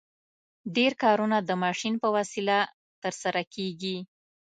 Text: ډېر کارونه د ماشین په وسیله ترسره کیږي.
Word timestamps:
ډېر 0.75 0.91
کارونه 1.03 1.37
د 1.41 1.51
ماشین 1.63 1.93
په 2.03 2.07
وسیله 2.15 2.57
ترسره 3.03 3.41
کیږي. 3.53 3.97